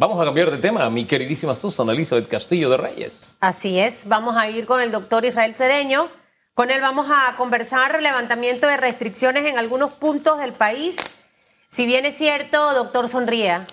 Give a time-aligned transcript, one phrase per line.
[0.00, 3.36] Vamos a cambiar de tema, mi queridísima Susana Elizabeth Castillo de Reyes.
[3.38, 6.08] Así es, vamos a ir con el doctor Israel Cedeño.
[6.54, 10.96] Con él vamos a conversar levantamiento de restricciones en algunos puntos del país.
[11.68, 13.66] Si bien es cierto, doctor Sonría,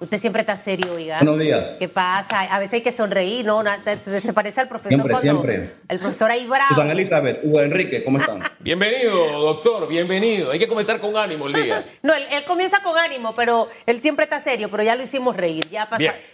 [0.00, 1.18] Usted siempre está serio, oiga.
[1.18, 1.64] Buenos días.
[1.78, 2.40] ¿Qué pasa?
[2.40, 3.62] A veces hay que sonreír, ¿no?
[4.06, 5.74] Se parece al profesor siempre, siempre.
[5.88, 6.70] El profesor ahí bravo.
[6.70, 8.40] Susana Elizabeth, Hugo Enrique, ¿cómo están?
[8.60, 10.50] bienvenido, doctor, bienvenido.
[10.50, 11.84] Hay que comenzar con ánimo el día.
[12.02, 15.68] no, él, comienza con ánimo, pero él siempre está serio, pero ya lo hicimos reír.
[15.68, 15.88] Ya,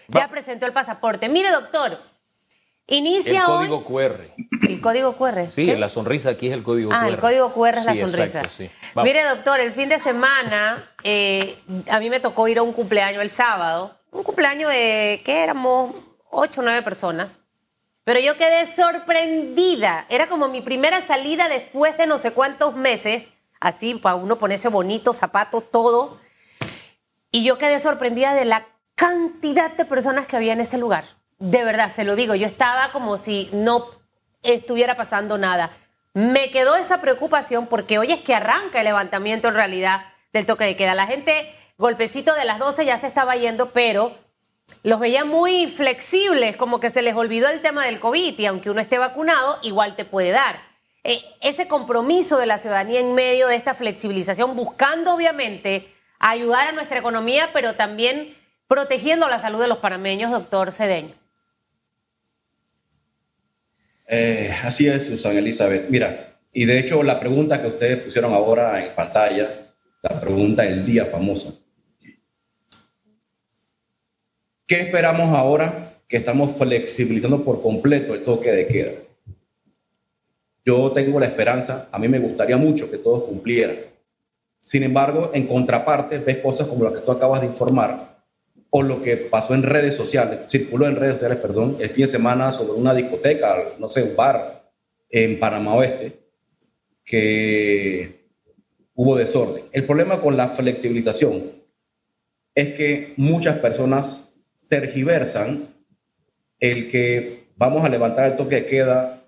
[0.08, 1.28] ya presentó el pasaporte.
[1.28, 1.98] Mire, doctor,
[2.86, 4.30] Inicia el código QR.
[4.68, 5.50] El código QR.
[5.50, 6.98] Sí, la sonrisa aquí es el código QR.
[6.98, 8.42] Ah, el código QR es la sonrisa.
[8.96, 11.58] Mire, doctor, el fin de semana eh,
[11.90, 13.98] a mí me tocó ir a un cumpleaños el sábado.
[14.10, 15.94] Un cumpleaños de, ¿qué éramos?
[16.30, 17.28] Ocho o nueve personas.
[18.04, 20.06] Pero yo quedé sorprendida.
[20.10, 23.24] Era como mi primera salida después de no sé cuántos meses.
[23.60, 26.20] Así, para uno ponerse bonito, zapatos, todo.
[27.30, 31.06] Y yo quedé sorprendida de la cantidad de personas que había en ese lugar.
[31.44, 33.86] De verdad, se lo digo, yo estaba como si no
[34.42, 35.76] estuviera pasando nada.
[36.14, 40.64] Me quedó esa preocupación porque hoy es que arranca el levantamiento en realidad del toque
[40.64, 40.94] de queda.
[40.94, 44.16] La gente, golpecito de las 12 ya se estaba yendo, pero
[44.84, 48.70] los veía muy flexibles, como que se les olvidó el tema del COVID y aunque
[48.70, 50.58] uno esté vacunado, igual te puede dar.
[51.02, 56.72] Eh, ese compromiso de la ciudadanía en medio de esta flexibilización, buscando obviamente ayudar a
[56.72, 58.34] nuestra economía, pero también
[58.66, 61.22] protegiendo la salud de los panameños, doctor Cedeño.
[64.06, 65.88] Eh, así es, Susana Elizabeth.
[65.88, 69.50] Mira, y de hecho la pregunta que ustedes pusieron ahora en pantalla,
[70.02, 71.52] la pregunta del día famosa.
[74.66, 78.92] ¿Qué esperamos ahora que estamos flexibilizando por completo el toque de queda?
[80.64, 83.76] Yo tengo la esperanza, a mí me gustaría mucho que todos cumplieran.
[84.60, 88.13] Sin embargo, en contraparte, ves cosas como las que tú acabas de informar,
[88.76, 92.10] o lo que pasó en redes sociales, circuló en redes sociales, perdón, el fin de
[92.10, 94.68] semana sobre una discoteca, no sé, un bar
[95.08, 96.18] en Panamá Oeste,
[97.04, 98.26] que
[98.94, 99.62] hubo desorden.
[99.70, 101.52] El problema con la flexibilización
[102.52, 104.34] es que muchas personas
[104.68, 105.68] tergiversan
[106.58, 109.22] el que vamos a levantar el toque de queda,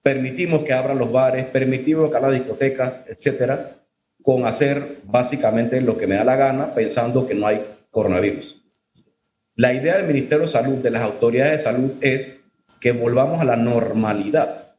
[0.00, 3.78] permitimos que abran los bares, permitimos que abran las discotecas, etcétera,
[4.22, 8.61] con hacer básicamente lo que me da la gana, pensando que no hay coronavirus.
[9.54, 12.42] La idea del Ministerio de Salud, de las autoridades de salud, es
[12.80, 14.76] que volvamos a la normalidad.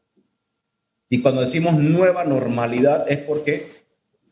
[1.10, 3.68] Y cuando decimos nueva normalidad es porque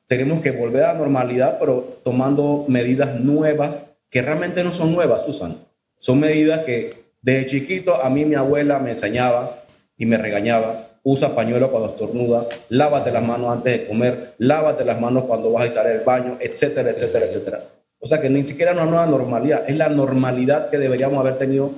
[0.07, 5.25] tenemos que volver a la normalidad, pero tomando medidas nuevas que realmente no son nuevas,
[5.25, 5.57] Susan.
[5.97, 9.63] Son medidas que desde chiquito a mí mi abuela me enseñaba
[9.95, 10.87] y me regañaba.
[11.03, 15.67] Usa pañuelo cuando estornudas, lávate las manos antes de comer, lávate las manos cuando vas
[15.67, 17.63] a salir al baño, etcétera, etcétera, etcétera.
[18.01, 21.37] O sea que ni siquiera es una nueva normalidad, es la normalidad que deberíamos haber
[21.37, 21.71] tenido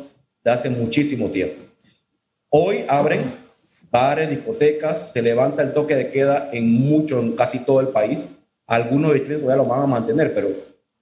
[0.44, 1.62] de hace muchísimo tiempo.
[2.50, 3.34] Hoy abren
[3.92, 8.30] bares, discotecas, se levanta el toque de queda en mucho, en casi todo el país.
[8.66, 10.50] Algunos distritos ya lo van a mantener, pero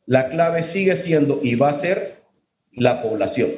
[0.08, 2.24] la clave sigue siendo y va a ser
[2.72, 3.52] la población,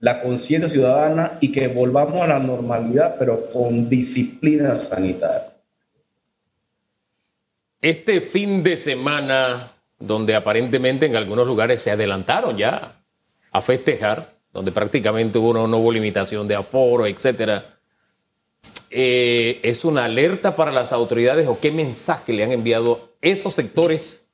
[0.00, 5.52] la conciencia ciudadana y que volvamos a la normalidad, pero con disciplina sanitaria.
[7.80, 13.00] Este fin de semana donde aparentemente en algunos lugares se adelantaron ya
[13.52, 17.78] a festejar, donde prácticamente hubo no hubo limitación de aforo, etcétera.
[18.90, 24.24] Eh, ¿Es una alerta para las autoridades o qué mensaje le han enviado esos sectores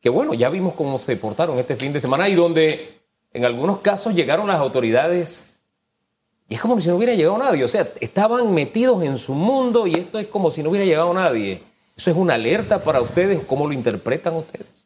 [0.00, 3.00] que, bueno, ya vimos cómo se portaron este fin de semana y donde
[3.32, 5.56] en algunos casos llegaron las autoridades
[6.48, 9.86] y es como si no hubiera llegado nadie, o sea, estaban metidos en su mundo
[9.86, 11.62] y esto es como si no hubiera llegado nadie.
[11.96, 13.40] ¿Eso es una alerta para ustedes?
[13.46, 14.85] ¿Cómo lo interpretan ustedes?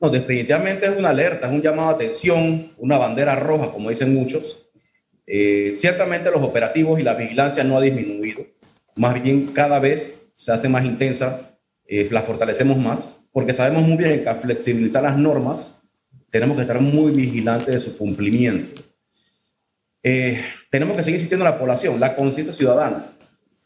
[0.00, 4.14] No, definitivamente es una alerta, es un llamado de atención, una bandera roja, como dicen
[4.14, 4.70] muchos.
[5.26, 8.46] Eh, ciertamente los operativos y la vigilancia no ha disminuido,
[8.96, 13.96] más bien cada vez se hace más intensa, eh, la fortalecemos más, porque sabemos muy
[13.96, 15.82] bien que al flexibilizar las normas
[16.30, 18.82] tenemos que estar muy vigilantes de su cumplimiento.
[20.02, 23.12] Eh, tenemos que seguir insistiendo en la población, la conciencia ciudadana.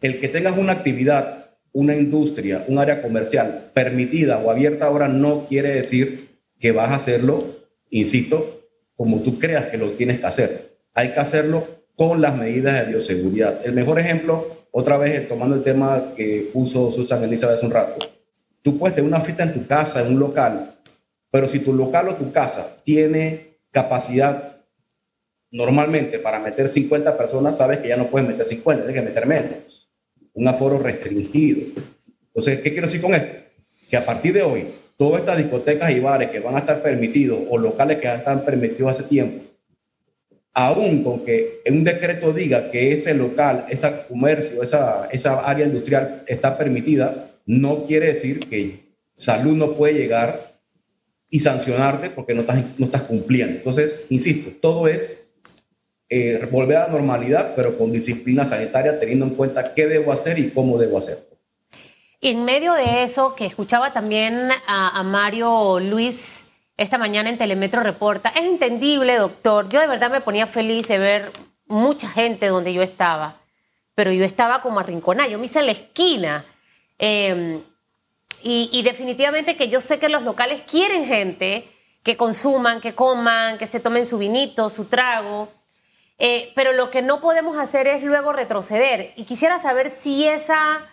[0.00, 1.43] El que tengas una actividad
[1.74, 6.94] una industria, un área comercial permitida o abierta ahora no quiere decir que vas a
[6.94, 8.62] hacerlo, insisto,
[8.96, 10.76] como tú creas que lo tienes que hacer.
[10.94, 11.66] Hay que hacerlo
[11.96, 13.66] con las medidas de bioseguridad.
[13.66, 18.06] El mejor ejemplo, otra vez tomando el tema que puso Susan Elizabeth hace un rato,
[18.62, 20.76] tú puedes tener una fiesta en tu casa, en un local,
[21.32, 24.58] pero si tu local o tu casa tiene capacidad
[25.50, 29.26] normalmente para meter 50 personas, sabes que ya no puedes meter 50, tienes que meter
[29.26, 29.90] menos
[30.34, 31.82] un aforo restringido.
[32.28, 33.44] Entonces, ¿qué quiero decir con esto?
[33.88, 34.66] que a partir de hoy,
[34.96, 38.44] todas estas discotecas y bares que van a estar permitidos o locales que ya están
[38.44, 39.44] permitidos hace tiempo,
[40.52, 46.24] aún con que un decreto diga que ese local, ese comercio, esa, esa área industrial
[46.26, 50.58] está permitida, no quiere decir que salud no puede llegar
[51.28, 53.56] y sancionarte porque no estás, no estás cumpliendo.
[53.56, 55.23] Entonces, insisto, todo es
[56.14, 60.38] eh, volver a la normalidad, pero con disciplina sanitaria, teniendo en cuenta qué debo hacer
[60.38, 61.28] y cómo debo hacer.
[62.20, 66.44] En medio de eso, que escuchaba también a, a Mario Luis
[66.76, 68.30] esta mañana en Telemetro Reporta.
[68.30, 69.68] Es entendible, doctor.
[69.68, 71.32] Yo de verdad me ponía feliz de ver
[71.66, 73.40] mucha gente donde yo estaba,
[73.94, 75.28] pero yo estaba como arrinconada.
[75.28, 76.44] Yo me hice en la esquina.
[76.98, 77.62] Em,
[78.42, 81.66] y, definitivamente que yo sé que los locales quieren gente
[82.02, 85.48] que consuman, que coman, que se tomen su vinito, su trago.
[86.18, 89.12] Eh, pero lo que no podemos hacer es luego retroceder.
[89.16, 90.90] Y quisiera saber si esa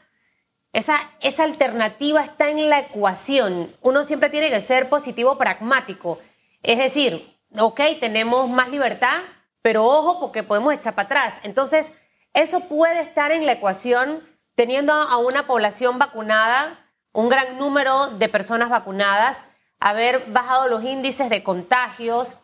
[0.74, 3.76] esa, esa alternativa está en la ecuación.
[3.82, 6.20] Uno siempre tiene que ser positivo, pragmático.
[6.64, 9.18] Es decir, ok, tenemos más libertad,
[9.62, 11.34] pero ojo porque podemos echar para atrás.
[11.44, 11.92] Entonces,
[12.34, 14.22] eso puede estar en la ecuación
[14.56, 16.80] teniendo a una población vacunada,
[17.12, 19.42] un gran número de personas vacunadas,
[19.80, 22.36] haber bajado los índices de contagios.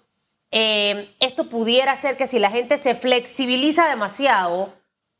[0.51, 4.73] Eh, esto pudiera ser que si la gente se flexibiliza demasiado,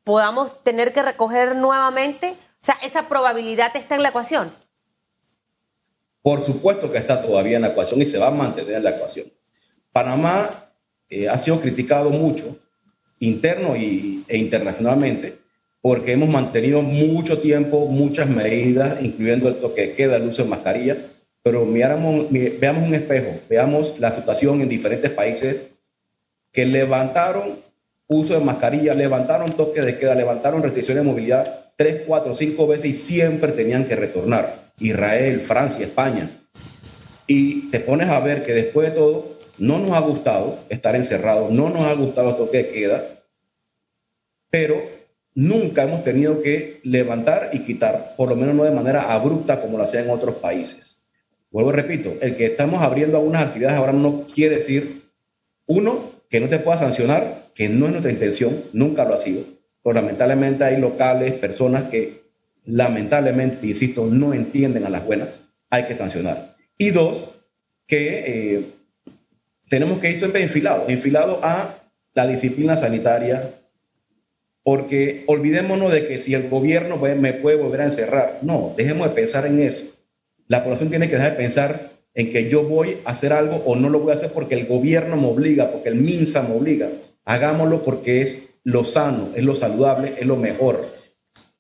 [0.04, 4.52] podamos tener que recoger nuevamente o sea, ¿esa probabilidad está en la ecuación?
[6.22, 8.92] Por supuesto que está todavía en la ecuación y se va a mantener en la
[8.92, 9.28] ecuación.
[9.92, 10.74] Panamá
[11.10, 12.58] eh, ha sido criticado mucho,
[13.20, 15.40] interno y, e internacionalmente,
[15.82, 20.50] porque hemos mantenido mucho tiempo muchas medidas, incluyendo el toque de queda, el uso de
[20.50, 20.98] mascarilla,
[21.48, 25.68] pero miramos, veamos un espejo, veamos la situación en diferentes países
[26.52, 27.60] que levantaron
[28.06, 32.86] uso de mascarilla, levantaron toque de queda, levantaron restricciones de movilidad tres, cuatro, cinco veces
[32.88, 34.56] y siempre tenían que retornar.
[34.80, 36.28] Israel, Francia, España.
[37.28, 41.50] Y te pones a ver que después de todo, no nos ha gustado estar encerrados,
[41.50, 43.24] no nos ha gustado el toque de queda,
[44.50, 44.82] pero
[45.34, 49.78] nunca hemos tenido que levantar y quitar, por lo menos no de manera abrupta como
[49.78, 50.98] lo hacían otros países.
[51.52, 55.04] Vuelvo y repito, el que estamos abriendo algunas actividades ahora no quiere decir,
[55.66, 59.58] uno, que no te pueda sancionar, que no es nuestra intención, nunca lo ha sido
[59.94, 62.24] lamentablemente hay locales, personas que
[62.66, 66.56] lamentablemente, insisto, no entienden a las buenas, hay que sancionar.
[66.78, 67.36] Y dos,
[67.86, 68.74] que eh,
[69.70, 71.84] tenemos que ir siempre enfilado, enfilado a
[72.14, 73.62] la disciplina sanitaria,
[74.64, 79.16] porque olvidémonos de que si el gobierno me puede volver a encerrar, no, dejemos de
[79.16, 79.97] pensar en eso.
[80.48, 83.76] La población tiene que dejar de pensar en que yo voy a hacer algo o
[83.76, 86.90] no lo voy a hacer porque el gobierno me obliga, porque el MINSA me obliga.
[87.26, 90.86] Hagámoslo porque es lo sano, es lo saludable, es lo mejor.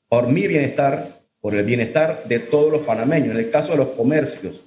[0.10, 3.32] Por mi bienestar, por el bienestar de todos los panameños.
[3.32, 4.62] En el caso de los comercios,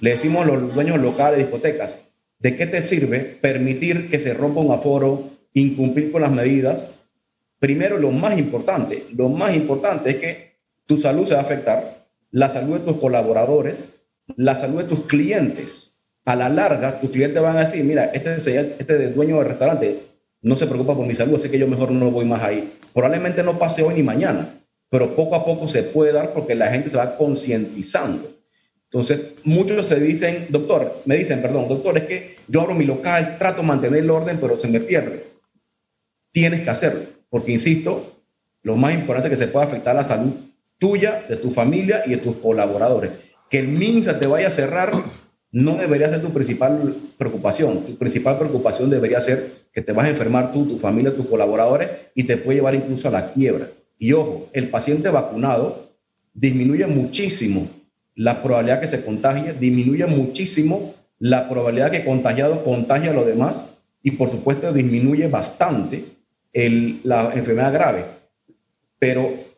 [0.00, 4.34] le decimos a los dueños locales de discotecas, ¿de qué te sirve permitir que se
[4.34, 6.90] rompa un aforo, incumplir con las medidas?
[7.58, 10.52] Primero, lo más importante, lo más importante es que
[10.86, 12.01] tu salud se va a afectar,
[12.32, 13.94] la salud de tus colaboradores,
[14.36, 15.90] la salud de tus clientes.
[16.24, 20.06] A la larga, tus clientes van a decir, mira, este, este dueño del restaurante
[20.40, 22.78] no se preocupa por mi salud, así que yo mejor no voy más ahí.
[22.94, 26.70] Probablemente no pase hoy ni mañana, pero poco a poco se puede dar porque la
[26.70, 28.30] gente se va concientizando.
[28.84, 33.36] Entonces, muchos se dicen, doctor, me dicen, perdón, doctor, es que yo abro mi local,
[33.38, 35.26] trato de mantener el orden, pero se me pierde.
[36.30, 38.22] Tienes que hacerlo, porque insisto,
[38.62, 40.32] lo más importante es que se pueda afectar la salud
[40.82, 43.12] tuya, de tu familia y de tus colaboradores.
[43.48, 44.90] Que el MINSA te vaya a cerrar
[45.52, 47.84] no debería ser tu principal preocupación.
[47.86, 51.88] Tu principal preocupación debería ser que te vas a enfermar tú, tu familia, tus colaboradores
[52.16, 53.68] y te puede llevar incluso a la quiebra.
[53.96, 55.92] Y ojo, el paciente vacunado
[56.34, 57.68] disminuye muchísimo
[58.16, 63.78] la probabilidad que se contagie, disminuye muchísimo la probabilidad que contagiado contagie a los demás
[64.02, 66.06] y por supuesto disminuye bastante
[67.04, 68.04] la enfermedad grave.
[68.98, 69.51] Pero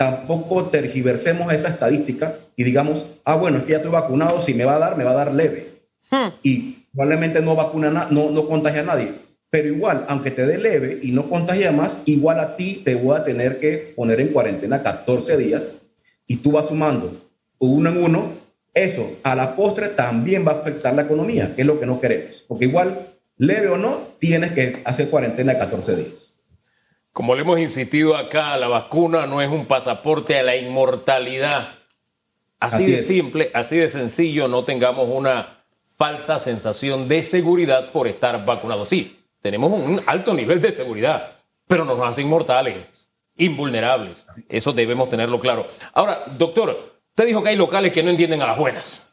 [0.00, 4.64] tampoco tergiversemos esa estadística y digamos, ah, bueno, es que ya estoy vacunado, si me
[4.64, 5.82] va a dar, me va a dar leve.
[6.10, 6.28] Hmm.
[6.42, 9.12] Y probablemente no vacuna, no, no contagia a nadie.
[9.50, 13.14] Pero igual, aunque te dé leve y no contagia más, igual a ti te voy
[13.14, 15.82] a tener que poner en cuarentena 14 días
[16.26, 17.20] y tú vas sumando
[17.58, 18.32] uno en uno.
[18.72, 22.00] Eso a la postre también va a afectar la economía, que es lo que no
[22.00, 22.42] queremos.
[22.48, 26.39] Porque igual, leve o no, tienes que hacer cuarentena 14 días.
[27.12, 31.68] Como le hemos insistido acá, la vacuna no es un pasaporte a la inmortalidad.
[32.58, 35.64] Así, de simple, así de sencillo, no tengamos una
[35.96, 38.88] falsa sensación de seguridad por estar vacunados.
[38.88, 42.76] Sí, tenemos un alto nivel de seguridad, pero nos hace inmortales,
[43.36, 44.26] invulnerables.
[44.48, 45.66] Eso debemos tenerlo claro.
[45.94, 49.06] Ahora, doctor, Usted dijo que hay locales que no entienden a las buenas.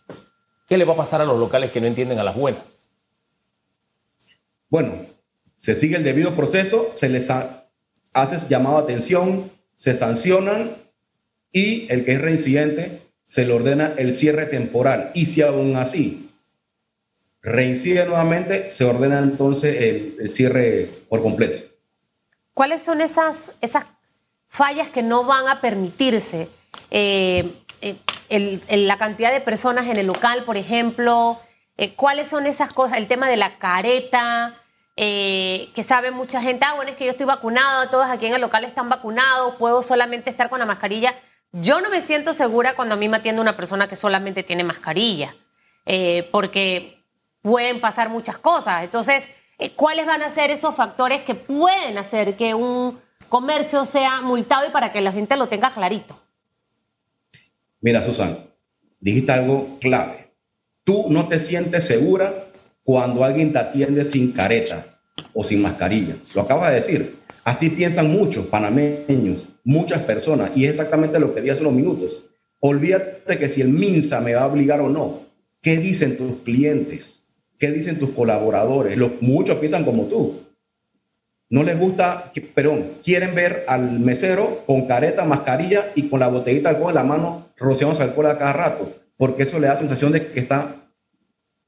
[0.70, 2.88] ¿Qué le va a pasar a los locales que no entienden a las buenas?
[4.70, 5.08] Bueno,
[5.58, 7.30] se sigue el debido proceso, se les
[8.22, 10.76] hace llamado a atención, se sancionan
[11.52, 15.12] y el que es reincidente se le ordena el cierre temporal.
[15.14, 16.30] Y si aún así
[17.42, 21.68] reincide nuevamente, se ordena entonces el, cierre por completo.
[22.54, 23.86] ¿Cuáles son esas, esas
[24.48, 26.50] fallas que no van a permitirse?
[26.90, 31.40] Eh, eh, la cantidad de personas en el local, por ejemplo,
[31.78, 32.98] eh, ¿cuáles son esas cosas?
[32.98, 34.56] El tema de la careta,
[35.74, 38.42] que sabe mucha gente, ah, bueno, es que yo estoy vacunado, todos aquí en el
[38.42, 41.14] local están vacunados, puedo solamente estar con la mascarilla.
[41.52, 44.64] Yo no me siento segura cuando a mí me atiende una persona que solamente tiene
[44.64, 45.36] mascarilla,
[46.32, 47.04] porque
[47.42, 48.84] pueden pasar muchas cosas.
[48.84, 49.30] Entonces,
[49.76, 53.00] ¿cuáles van a ser esos factores que pueden hacer que un
[53.30, 56.20] comercio sea multado y para que la gente lo tenga clarito?
[57.80, 58.50] Mira, Susan,
[59.00, 60.34] dijiste algo clave.
[60.84, 62.46] Tú no te sientes segura
[62.84, 64.97] cuando alguien te atiende sin careta
[65.34, 66.16] o sin mascarilla.
[66.36, 67.16] Lo acabas de decir.
[67.44, 72.24] Así piensan muchos panameños, muchas personas, y es exactamente lo que di hace unos minutos.
[72.60, 75.22] Olvídate que si el MINSA me va a obligar o no.
[75.62, 77.24] ¿Qué dicen tus clientes?
[77.58, 78.98] ¿Qué dicen tus colaboradores?
[78.98, 80.42] Los, muchos piensan como tú.
[81.50, 86.70] No les gusta, perdón, quieren ver al mesero con careta, mascarilla y con la botellita
[86.70, 90.12] de alcohol en la mano rociando alcohol a cada rato, porque eso le da sensación
[90.12, 90.90] de que está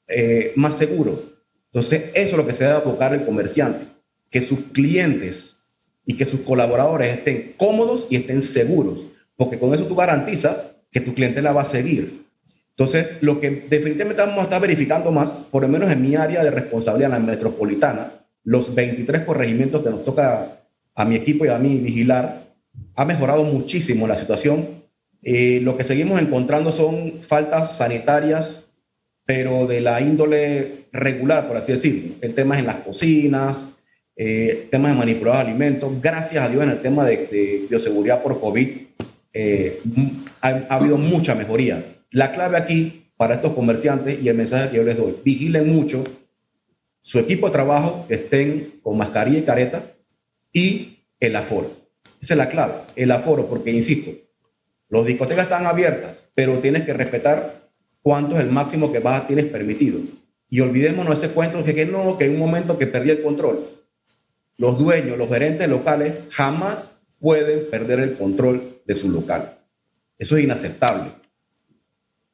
[0.08, 1.39] eh, más seguro.
[1.72, 3.86] Entonces, eso es lo que se debe buscar el comerciante,
[4.30, 5.60] que sus clientes
[6.06, 11.02] y que sus colaboradores estén cómodos y estén seguros, porque con eso tú garantizas que
[11.02, 12.26] tu cliente la va a seguir.
[12.72, 16.44] Entonces, lo que definitivamente vamos a estar verificando más, por lo menos en mi área
[16.44, 20.62] de responsabilidad en la metropolitana, los 23 corregimientos que nos toca
[20.96, 22.48] a mi equipo y a mí vigilar,
[22.96, 24.84] ha mejorado muchísimo la situación.
[25.22, 28.69] Eh, lo que seguimos encontrando son faltas sanitarias,
[29.30, 32.16] pero de la índole regular, por así decirlo.
[32.20, 33.78] El tema es en las cocinas,
[34.16, 36.02] eh, temas de manipular alimentos.
[36.02, 38.70] Gracias a Dios en el tema de, bioseguridad por COVID
[39.32, 39.82] eh,
[40.42, 41.98] ha, ha, habido mucha mejoría.
[42.10, 46.04] La clave aquí para estos comerciantes y el mensaje que yo les doy, vigilen mucho
[47.04, 49.84] su equipo de trabajo estén con mascarilla y careta
[50.52, 51.72] y el aforo.
[52.20, 54.10] Esa es la clave, el aforo, porque insisto,
[54.88, 57.59] los discotecas están abiertas, pero tienes que respetar
[58.02, 60.00] cuánto es el máximo que vas, tienes permitido.
[60.50, 63.70] Y olvidémonos ese cuento que, que no, que en un momento que perdí el control.
[64.58, 69.60] Los dueños, los gerentes locales jamás pueden perder el control de su local.
[70.18, 71.12] Eso es inaceptable.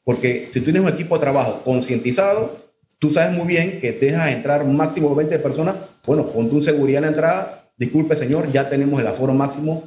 [0.04, 2.66] Porque si tienes un equipo de trabajo concientizado,
[3.00, 5.76] Tú sabes muy bien que dejas entrar máximo 20 personas.
[6.06, 7.72] Bueno, con tu seguridad en la entrada.
[7.78, 9.84] Disculpe, señor, ya tenemos el aforo máximo.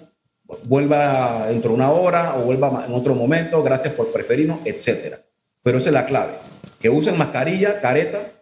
[0.64, 3.62] Vuelva dentro de una hora o vuelva en otro momento.
[3.62, 5.20] Gracias por preferirnos, etcétera.
[5.62, 6.34] Pero esa es la clave.
[6.78, 8.32] Que usen mascarilla, careta.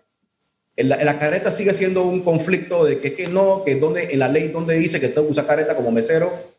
[0.77, 4.29] En la, careta sigue siendo un conflicto de que, que no, que donde, en la
[4.29, 6.55] ley donde dice que tengo que usar careta como mesero.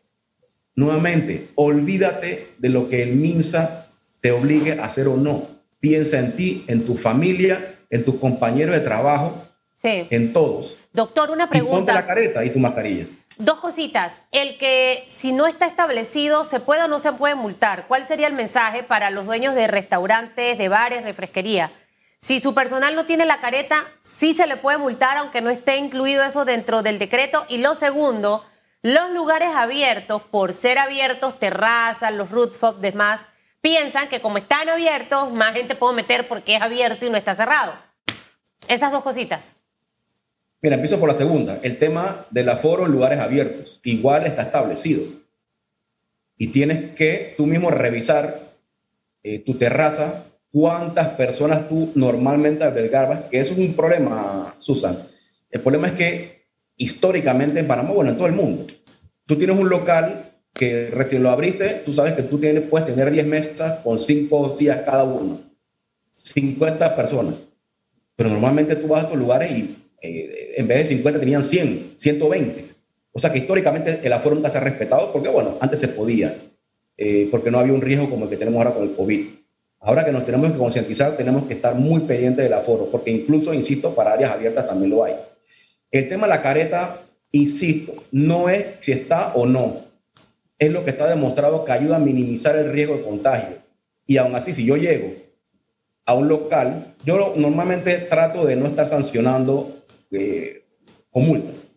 [0.74, 3.88] Nuevamente, olvídate de lo que el MINSA
[4.20, 5.46] te obligue a hacer o no.
[5.80, 9.44] Piensa en ti, en tu familia en tus compañeros de trabajo,
[9.76, 10.06] sí.
[10.10, 10.76] en todos.
[10.92, 11.74] Doctor, una pregunta.
[11.74, 13.06] Y ponte la careta y tu mascarilla.
[13.38, 14.18] Dos cositas.
[14.32, 17.86] El que si no está establecido, ¿se puede o no se puede multar?
[17.86, 21.70] ¿Cuál sería el mensaje para los dueños de restaurantes, de bares, refresquería?
[22.20, 25.76] Si su personal no tiene la careta, sí se le puede multar, aunque no esté
[25.76, 27.46] incluido eso dentro del decreto.
[27.48, 28.44] Y lo segundo,
[28.82, 33.24] los lugares abiertos, por ser abiertos, terrazas, los rooftop, demás,
[33.60, 37.36] piensan que como están abiertos, más gente puede meter porque es abierto y no está
[37.36, 37.72] cerrado.
[38.66, 39.54] Esas dos cositas.
[40.60, 41.60] Mira, empiezo por la segunda.
[41.62, 43.80] El tema del aforo en lugares abiertos.
[43.84, 45.04] Igual está establecido.
[46.36, 48.40] Y tienes que tú mismo revisar
[49.22, 55.06] eh, tu terraza, cuántas personas tú normalmente albergabas, que eso es un problema, Susan.
[55.50, 56.46] El problema es que
[56.76, 58.66] históricamente en Panamá, bueno, en todo el mundo,
[59.26, 63.10] tú tienes un local que recién lo abriste, tú sabes que tú tienes, puedes tener
[63.10, 65.40] 10 mesas con 5 sillas cada uno,
[66.12, 67.44] 50 personas.
[68.16, 71.96] Pero normalmente tú vas a estos lugares y eh, en vez de 50 tenían 100,
[71.98, 72.64] 120.
[73.12, 76.36] O sea que históricamente el aforo nunca se ha respetado porque, bueno, antes se podía,
[76.96, 79.26] eh, porque no había un riesgo como el que tenemos ahora con el COVID.
[79.80, 83.54] Ahora que nos tenemos que concientizar, tenemos que estar muy pendientes del aforo, porque incluso,
[83.54, 85.14] insisto, para áreas abiertas también lo hay.
[85.90, 87.00] El tema de la careta,
[87.30, 89.84] insisto, no es si está o no,
[90.58, 93.56] es lo que está demostrado que ayuda a minimizar el riesgo de contagio.
[94.06, 95.12] Y aún así, si yo llego
[96.04, 99.77] a un local, yo normalmente trato de no estar sancionando
[100.10, 100.64] eh,
[101.10, 101.70] con multas.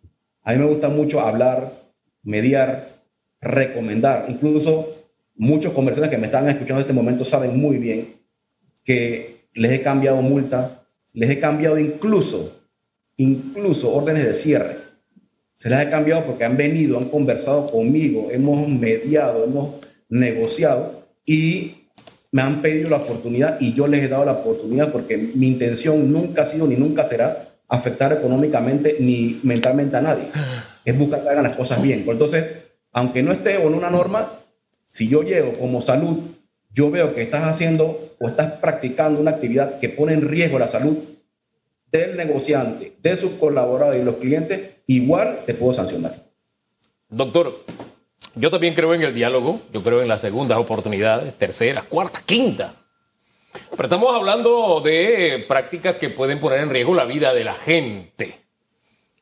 [0.44, 1.84] A mí me gusta mucho hablar,
[2.24, 3.04] mediar,
[3.40, 4.26] recomendar.
[4.30, 4.96] Incluso
[5.36, 8.16] muchos comerciantes que me están escuchando en este momento saben muy bien
[8.84, 12.62] que les he cambiado multa, les he cambiado incluso,
[13.18, 14.78] incluso órdenes de cierre.
[15.56, 19.76] Se las he cambiado porque han venido, han conversado conmigo, hemos mediado, hemos
[20.10, 21.76] negociado y
[22.32, 26.12] me han pedido la oportunidad y yo les he dado la oportunidad porque mi intención
[26.12, 30.28] nunca ha sido ni nunca será afectar económicamente ni mentalmente a nadie.
[30.84, 32.04] Es buscar que hagan las cosas bien.
[32.06, 34.34] Entonces, aunque no esté en una norma,
[34.86, 36.18] si yo llego como salud,
[36.74, 40.68] yo veo que estás haciendo o estás practicando una actividad que pone en riesgo la
[40.68, 40.98] salud
[41.92, 46.16] del negociante, de sus colaboradores y los clientes, igual te puedo sancionar.
[47.10, 47.64] Doctor,
[48.36, 52.76] yo también creo en el diálogo, yo creo en las segundas oportunidades, terceras, cuartas, quinta.
[53.72, 58.40] Pero estamos hablando de prácticas que pueden poner en riesgo la vida de la gente.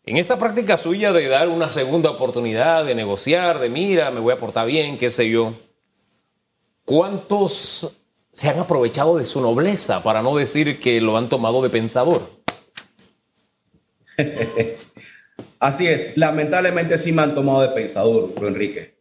[0.06, 4.34] En esa práctica suya de dar una segunda oportunidad, de negociar, de mira, me voy
[4.34, 5.54] a portar bien, qué sé yo,
[6.86, 7.92] ¿cuántos
[8.34, 12.30] se han aprovechado de su nobleza, para no decir que lo han tomado de pensador?
[15.60, 19.00] Así es, lamentablemente sí me han tomado de pensador, Enrique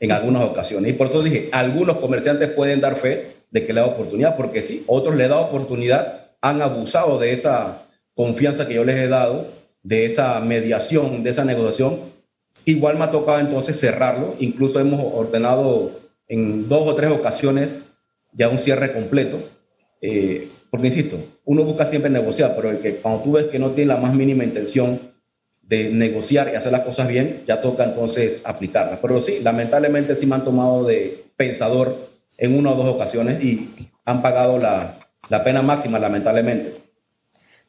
[0.00, 0.92] en algunas ocasiones.
[0.92, 4.62] Y por eso dije, algunos comerciantes pueden dar fe de que le da oportunidad, porque
[4.62, 7.82] sí, otros le da oportunidad, han abusado de esa
[8.14, 9.46] confianza que yo les he dado,
[9.82, 12.00] de esa mediación, de esa negociación.
[12.64, 15.92] Igual me ha tocado entonces cerrarlo, incluso hemos ordenado
[16.28, 17.86] en dos o tres ocasiones
[18.32, 19.38] ya un cierre completo,
[20.02, 23.70] eh, porque insisto, uno busca siempre negociar, pero el que cuando tú ves que no
[23.70, 25.00] tiene la más mínima intención
[25.62, 28.98] de negociar y hacer las cosas bien, ya toca entonces aplicarlas.
[29.00, 32.07] Pero sí, lamentablemente sí me han tomado de pensador
[32.38, 36.80] en una o dos ocasiones y han pagado la, la pena máxima, lamentablemente.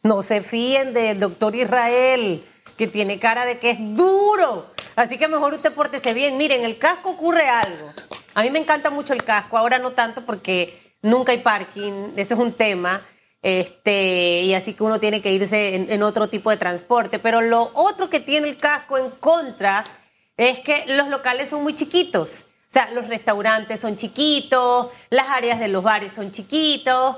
[0.04, 2.44] No se fíen del doctor Israel,
[2.78, 4.68] que tiene cara de que es duro.
[4.96, 6.38] Así que mejor usted pórtese bien.
[6.38, 7.92] Miren, el casco ocurre algo.
[8.34, 12.36] A mí me encanta mucho el casco, ahora no tanto porque nunca hay parking, ese
[12.36, 13.02] es un tema.
[13.42, 17.20] Este, y así que uno tiene que irse en, otro tipo de transporte.
[17.20, 19.84] Pero lo otro que tiene el casco en contra
[20.38, 22.46] es que los locales son muy chiquitos.
[22.70, 27.18] O sea, los restaurantes son chiquitos, las áreas de los bares son chiquitos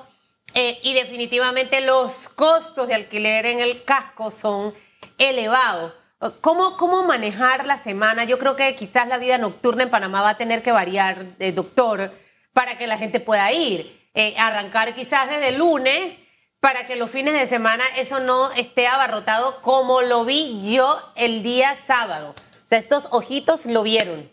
[0.54, 4.74] eh, y definitivamente los costos de alquiler en el casco son
[5.18, 5.94] elevados.
[6.40, 8.24] ¿Cómo, ¿Cómo manejar la semana?
[8.24, 12.14] Yo creo que quizás la vida nocturna en Panamá va a tener que variar, doctor,
[12.54, 14.00] para que la gente pueda ir.
[14.14, 16.18] Eh, arrancar quizás desde lunes
[16.62, 21.44] para que los fines de semana eso no esté abarrotado como lo vi yo el
[21.44, 22.36] día sábado.
[22.38, 24.30] O sea, estos ojitos lo vieron.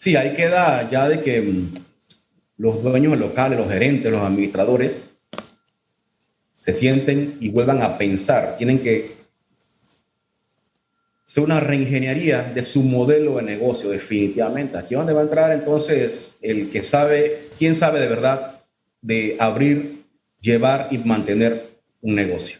[0.00, 1.74] Sí, ahí queda ya de que mm,
[2.56, 5.10] los dueños locales, los gerentes, los administradores
[6.54, 8.56] se sienten y vuelvan a pensar.
[8.56, 9.16] Tienen que
[11.28, 14.78] es una reingeniería de su modelo de negocio, definitivamente.
[14.78, 18.62] Aquí donde va a entrar entonces el que sabe, quién sabe de verdad
[19.02, 20.06] de abrir,
[20.40, 22.58] llevar y mantener un negocio.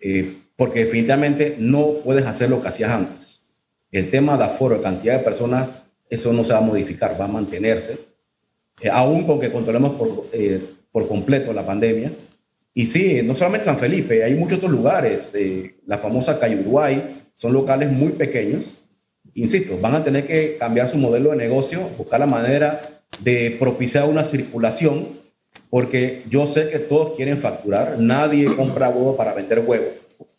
[0.00, 3.42] Eh, porque definitivamente no puedes hacer lo que hacías antes.
[3.92, 5.68] El tema de aforo, cantidad de personas,
[6.08, 7.98] eso no se va a modificar, va a mantenerse,
[8.80, 10.60] eh, aún con que controlemos por, eh,
[10.92, 12.12] por completo la pandemia.
[12.74, 15.34] Y sí, no solamente San Felipe, hay muchos otros lugares,
[15.86, 18.76] la famosa calle Uruguay, son locales muy pequeños.
[19.34, 24.08] Insisto, van a tener que cambiar su modelo de negocio, buscar la manera de propiciar
[24.08, 25.08] una circulación,
[25.70, 29.86] porque yo sé que todos quieren facturar, nadie compra huevo para vender huevo,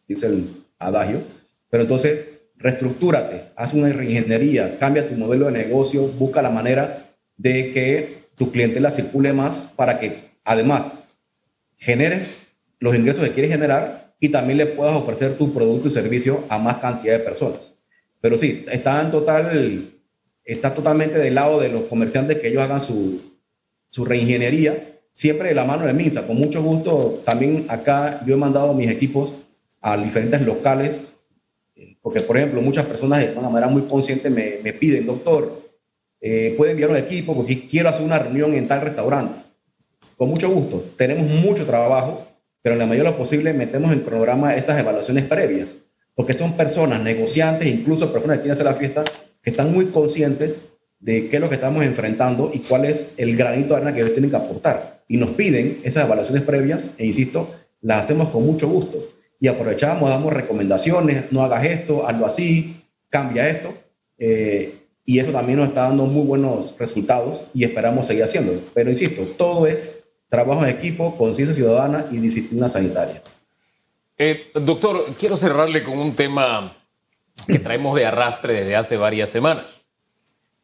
[0.08, 1.21] dice el adagio,
[1.69, 7.05] pero entonces reestructúrate, haz una reingeniería, cambia tu modelo de negocio, busca la manera
[7.37, 11.09] de que tu clientela circule más para que además
[11.75, 12.37] generes
[12.79, 16.57] los ingresos que quieres generar y también le puedas ofrecer tu producto y servicio a
[16.57, 17.75] más cantidad de personas.
[18.21, 19.91] Pero sí, está, en total,
[20.43, 23.21] está totalmente del lado de los comerciantes que ellos hagan su,
[23.89, 26.25] su reingeniería, siempre de la mano de MINSA.
[26.25, 29.33] Con mucho gusto, también acá yo he mandado mis equipos
[29.81, 31.13] a diferentes locales,
[32.07, 35.61] porque por ejemplo muchas personas de una manera muy consciente me, me piden, doctor,
[36.21, 39.41] eh, puede enviar un equipo porque quiero hacer una reunión en tal restaurante.
[40.15, 42.27] Con mucho gusto, tenemos mucho trabajo
[42.61, 45.77] pero en la medida de lo posible metemos en cronograma esas evaluaciones previas,
[46.15, 49.05] porque son personas, negociantes, incluso personas que quieren hacer la fiesta,
[49.41, 50.59] que están muy conscientes
[50.99, 54.01] de qué es lo que estamos enfrentando y cuál es el granito de arena que
[54.01, 55.01] ellos tienen que aportar.
[55.07, 59.01] Y nos piden esas evaluaciones previas, e insisto, las hacemos con mucho gusto.
[59.39, 63.73] Y aprovechamos, damos recomendaciones, no hagas esto, hazlo así, cambia esto.
[64.17, 68.60] Eh, y eso también nos está dando muy buenos resultados y esperamos seguir haciéndolo.
[68.73, 73.21] Pero insisto, todo es trabajo en equipo, conciencia ciudadana y disciplina sanitaria.
[74.17, 76.76] Eh, doctor, quiero cerrarle con un tema
[77.47, 79.84] que traemos de arrastre desde hace varias semanas.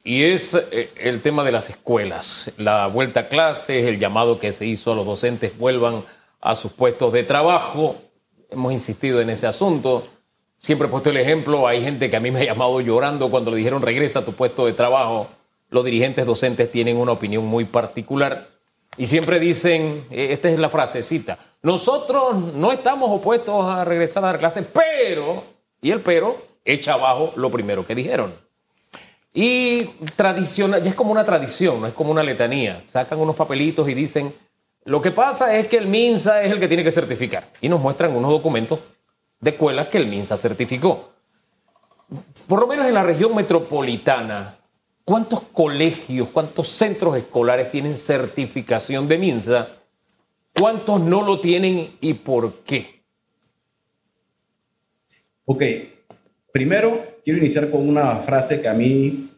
[0.03, 4.51] y es eh, el tema de las escuelas, la vuelta a clases, el llamado que
[4.51, 6.03] se hizo a los docentes vuelvan
[6.41, 7.95] a sus puestos de trabajo.
[8.53, 10.03] Hemos insistido en ese asunto.
[10.57, 13.51] Siempre he puesto el ejemplo, hay gente que a mí me ha llamado llorando cuando
[13.51, 15.27] le dijeron regresa a tu puesto de trabajo.
[15.69, 18.47] Los dirigentes docentes tienen una opinión muy particular
[18.95, 24.27] y siempre dicen, eh, esta es la frasecita, nosotros no estamos opuestos a regresar a
[24.27, 25.43] dar clases, pero,
[25.81, 28.33] y el pero, echa abajo lo primero que dijeron.
[29.33, 29.85] Y
[30.15, 32.83] tradicional, ya es como una tradición, no es como una letanía.
[32.85, 34.33] Sacan unos papelitos y dicen,
[34.85, 37.49] lo que pasa es que el MINSA es el que tiene que certificar.
[37.61, 38.79] Y nos muestran unos documentos
[39.39, 41.11] de escuelas que el MINSA certificó.
[42.47, 44.57] Por lo menos en la región metropolitana,
[45.05, 49.69] ¿cuántos colegios, cuántos centros escolares tienen certificación de MINSA?
[50.53, 53.03] ¿Cuántos no lo tienen y por qué?
[55.45, 55.63] Ok,
[56.51, 59.31] primero quiero iniciar con una frase que a mí,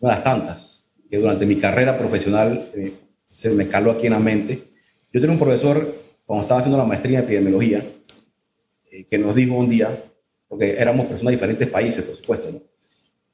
[0.00, 4.12] una de las tantas, que durante mi carrera profesional eh, se me caló aquí en
[4.12, 4.64] la mente.
[5.12, 7.84] Yo tenía un profesor, cuando estaba haciendo la maestría en epidemiología,
[8.90, 10.04] eh, que nos dijo un día,
[10.48, 12.60] porque éramos personas de diferentes países, por supuesto, ¿no?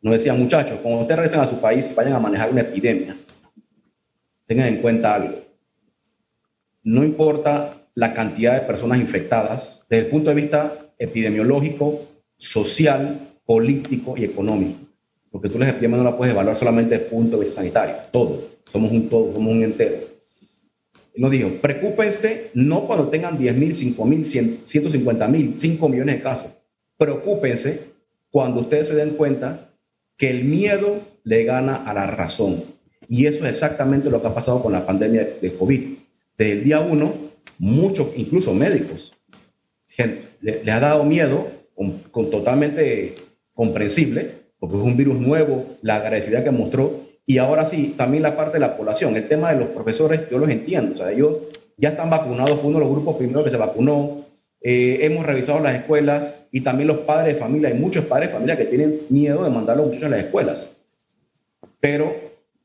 [0.02, 3.18] nos decía, muchachos, cuando ustedes regresen a su país y vayan a manejar una epidemia,
[4.46, 5.38] tengan en cuenta algo.
[6.82, 12.06] No importa la cantidad de personas infectadas, desde el punto de vista epidemiológico,
[12.38, 14.78] social, político y económico.
[15.30, 17.96] Porque tú las epidemias no la puedes evaluar solamente desde el punto de vista sanitario,
[18.10, 18.49] todo.
[18.72, 20.08] Somos un todo, somos un entero.
[21.16, 26.22] Nos dijo, preocúpense no cuando tengan 10 mil, 5 mil, 150 mil, 5 millones de
[26.22, 26.50] casos.
[26.96, 27.90] Preocúpense
[28.30, 29.70] cuando ustedes se den cuenta
[30.16, 32.64] que el miedo le gana a la razón.
[33.08, 35.80] Y eso es exactamente lo que ha pasado con la pandemia de COVID.
[36.38, 37.12] Desde el día uno,
[37.58, 39.14] muchos, incluso médicos,
[40.40, 41.60] le, le ha dado miedo
[42.10, 43.14] con, totalmente
[43.54, 48.36] comprensible, porque es un virus nuevo, la agresividad que mostró, y ahora sí, también la
[48.36, 51.36] parte de la población, el tema de los profesores, yo los entiendo, o sea, ellos
[51.76, 54.26] ya están vacunados, fue uno de los grupos primeros que se vacunó,
[54.60, 58.32] eh, hemos revisado las escuelas y también los padres de familia, hay muchos padres de
[58.32, 60.78] familia que tienen miedo de mandar a los muchachos a las escuelas,
[61.78, 62.12] pero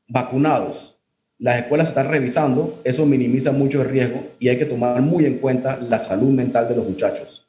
[0.08, 0.98] vacunados,
[1.38, 5.38] las escuelas están revisando, eso minimiza mucho el riesgo y hay que tomar muy en
[5.38, 7.46] cuenta la salud mental de los muchachos.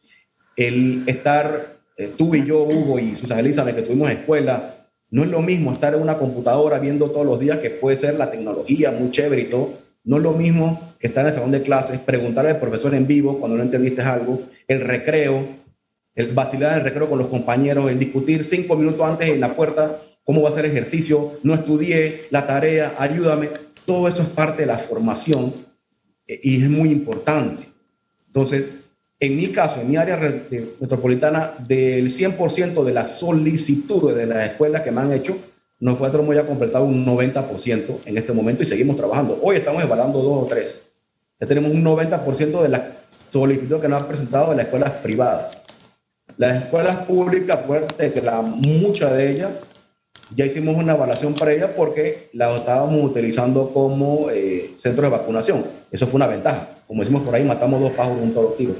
[0.56, 4.76] El estar, eh, tú y yo, Hugo y Susana Elizabeth, que tuvimos escuela,
[5.10, 8.20] no es lo mismo estar en una computadora viendo todos los días que puede ser
[8.20, 9.74] la tecnología muy chévere y todo.
[10.04, 13.08] No es lo mismo que estar en el salón de clases, preguntarle al profesor en
[13.08, 15.46] vivo cuando no entendiste algo, el recreo,
[16.15, 19.56] el vacilar en el recreo con los compañeros, el discutir cinco minutos antes en la
[19.56, 23.50] puerta cómo va a ser ejercicio, no estudié, la tarea, ayúdame.
[23.86, 25.54] Todo eso es parte de la formación
[26.28, 27.70] eh, y es muy importante.
[28.26, 28.87] Entonces,
[29.19, 30.17] en mi caso, en mi área
[30.80, 35.38] metropolitana, del 100% de las solicitudes de las escuelas que me han hecho,
[35.80, 39.39] nosotros hemos ya completado un 90% en este momento y seguimos trabajando.
[39.41, 40.91] Hoy estamos evaluando dos o tres.
[41.39, 42.82] Ya tenemos un 90% de las
[43.30, 45.65] solicitudes que nos han presentado de las escuelas privadas.
[46.38, 49.65] Las escuelas públicas, fuerte que la, muchas de ellas
[50.36, 55.65] ya hicimos una evaluación ellas porque las estábamos utilizando como eh, centros de vacunación.
[55.91, 56.69] Eso fue una ventaja.
[56.86, 58.75] Como decimos por ahí, matamos dos pájaros con un solo tiro.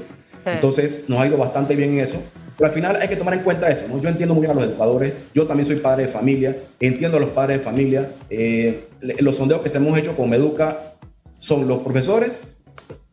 [0.54, 2.22] Entonces, nos ha ido bastante bien en eso.
[2.56, 3.86] Pero al final hay que tomar en cuenta eso.
[3.88, 4.00] ¿no?
[4.00, 5.14] Yo entiendo muy bien a los educadores.
[5.32, 6.56] Yo también soy padre de familia.
[6.80, 8.10] Entiendo a los padres de familia.
[8.30, 8.88] Eh,
[9.20, 10.94] los sondeos que se hemos hecho con Meduca
[11.38, 12.52] son los profesores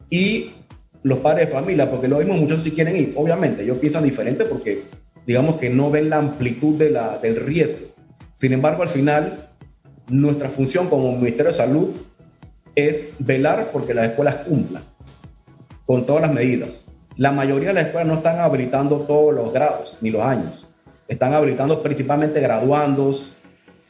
[0.09, 0.51] y
[1.03, 3.13] los padres de familia, porque lo mismo muchos si quieren ir.
[3.15, 4.85] Obviamente, ellos piensan diferente porque,
[5.27, 7.93] digamos que no ven la amplitud de la, del riesgo.
[8.35, 9.49] Sin embargo, al final,
[10.09, 11.89] nuestra función como Ministerio de Salud
[12.73, 14.83] es velar porque las escuelas cumplan
[15.85, 16.87] con todas las medidas.
[17.17, 20.65] La mayoría de las escuelas no están habilitando todos los grados ni los años.
[21.07, 23.33] Están habilitando principalmente graduandos,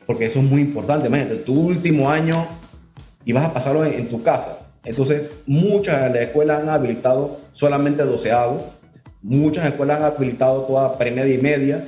[0.06, 1.08] porque eso es muy importante.
[1.08, 2.46] Imagínate, tu último año
[3.24, 4.68] y vas a pasarlo en, tu casa.
[4.84, 8.64] Entonces, muchas de las escuelas han habilitado solamente doceavo.
[9.24, 11.86] Muchas escuelas han habilitado toda premedia y media.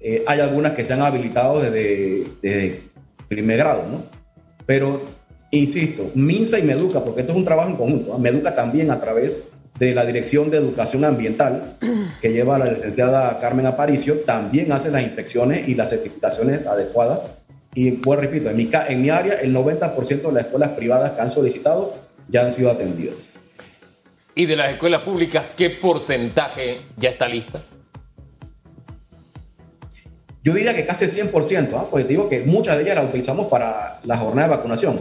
[0.00, 2.82] Eh, hay algunas que se han habilitado desde,
[3.28, 4.02] primer grado, ¿no?
[4.66, 5.00] Pero,
[5.52, 8.18] insisto, MINSA y MEDUCA, porque esto es un trabajo en conjunto.
[8.18, 11.76] MEDUCA también a través de la Dirección de Educación Ambiental,
[12.20, 17.20] que lleva la licenciada Carmen Aparicio, también hace las inspecciones y las certificaciones adecuadas.
[17.74, 21.20] Y pues repito, en mi, en mi área, el 90% de las escuelas privadas que
[21.22, 21.94] han solicitado
[22.28, 23.40] ya han sido atendidas.
[24.34, 27.62] ¿Y de las escuelas públicas qué porcentaje ya está lista?
[30.44, 31.86] Yo diría que casi el 100%, ¿ah?
[31.90, 35.00] porque te digo que muchas de ellas las utilizamos para la jornada de vacunación.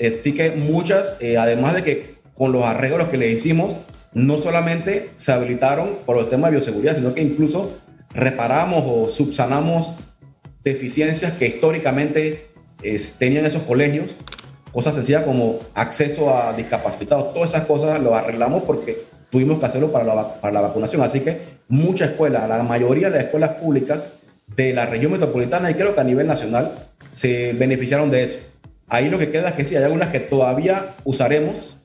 [0.00, 3.74] Así que muchas, eh, además de que con los arreglos que le hicimos,
[4.12, 7.72] no solamente se habilitaron por los temas de bioseguridad, sino que incluso
[8.14, 9.96] reparamos o subsanamos
[10.62, 12.48] deficiencias que históricamente
[13.18, 14.16] tenían esos colegios,
[14.72, 19.90] cosas sencillas como acceso a discapacitados, todas esas cosas lo arreglamos porque tuvimos que hacerlo
[19.90, 21.02] para la, para la vacunación.
[21.02, 24.12] Así que muchas escuelas, la mayoría de las escuelas públicas
[24.56, 28.38] de la región metropolitana y creo que a nivel nacional se beneficiaron de eso.
[28.88, 31.78] Ahí lo que queda es que sí, hay algunas que todavía usaremos,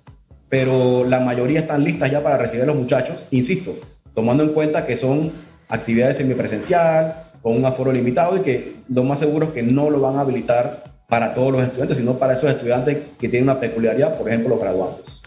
[0.49, 3.75] pero la mayoría están listas ya para recibir a los muchachos, insisto,
[4.13, 5.31] tomando en cuenta que son
[5.69, 10.01] actividades semipresencial, con un aforo limitado y que lo más seguro es que no lo
[10.01, 14.17] van a habilitar para todos los estudiantes, sino para esos estudiantes que tienen una peculiaridad,
[14.17, 15.23] por ejemplo, los graduados.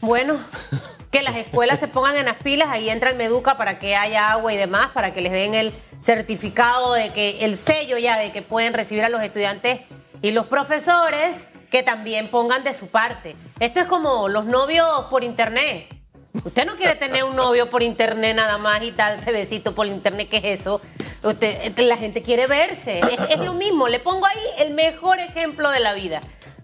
[0.00, 0.36] Bueno,
[1.10, 4.32] que las escuelas se pongan en las pilas, ahí entra el Meduca para que haya
[4.32, 8.32] agua y demás, para que les den el certificado de que, el sello ya de
[8.32, 9.80] que pueden recibir a los estudiantes
[10.22, 13.34] y los profesores que también pongan de su parte.
[13.58, 15.92] Esto es como los novios por internet.
[16.44, 20.28] Usted no quiere tener un novio por internet nada más y darse besito por internet,
[20.30, 20.80] ¿qué es eso?
[21.24, 23.00] Usted, la gente quiere verse.
[23.28, 23.88] Es, lo mismo.
[23.88, 26.20] Le pongo ahí el mejor ejemplo de la vida.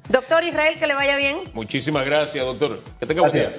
[0.08, 1.40] Doctor Israel, que le vaya bien.
[1.54, 2.80] Muchísimas gracias, doctor.
[3.00, 3.50] Que tenga día.